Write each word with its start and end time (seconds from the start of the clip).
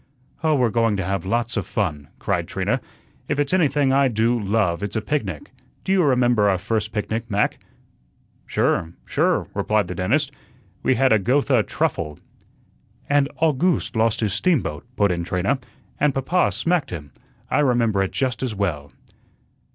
"Oh, 0.43 0.55
we're 0.55 0.71
going 0.71 0.97
to 0.97 1.05
have 1.05 1.25
lots 1.27 1.55
of 1.55 1.67
fun," 1.67 2.07
cried 2.17 2.47
Trina. 2.47 2.81
"If 3.27 3.37
it's 3.37 3.53
anything 3.53 3.93
I 3.93 4.07
do 4.07 4.39
love 4.39 4.81
it's 4.81 4.95
a 4.95 4.99
picnic. 4.99 5.51
Do 5.83 5.91
you 5.91 6.01
remember 6.01 6.49
our 6.49 6.57
first 6.57 6.91
picnic, 6.91 7.29
Mac?" 7.29 7.59
"Sure, 8.47 8.93
sure," 9.05 9.45
replied 9.53 9.87
the 9.87 9.93
dentist; 9.93 10.31
"we 10.81 10.95
had 10.95 11.13
a 11.13 11.19
Gotha 11.19 11.61
truffle." 11.61 12.17
"And 13.11 13.29
August 13.41 13.95
lost 13.95 14.21
his 14.21 14.33
steamboat," 14.33 14.87
put 14.95 15.11
in 15.11 15.23
Trina, 15.23 15.59
"and 15.99 16.15
papa 16.15 16.51
smacked 16.51 16.89
him. 16.89 17.11
I 17.51 17.59
remember 17.59 18.01
it 18.01 18.11
just 18.11 18.41
as 18.41 18.55
well." 18.55 18.91